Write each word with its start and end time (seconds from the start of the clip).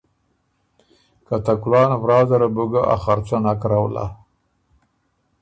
که 1.25 1.35
ته 1.45 1.53
کُلان 1.61 1.91
ورا 2.03 2.19
زره 2.29 2.47
بو 2.55 2.63
ګۀ 2.71 2.81
ا 2.93 2.95
خرڅه 3.03 3.37
نک 3.43 3.61
رؤلا، 3.71 4.05